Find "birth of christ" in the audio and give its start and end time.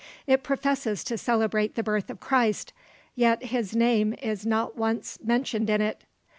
1.83-2.73